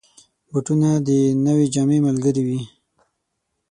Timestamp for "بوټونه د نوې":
0.51-1.65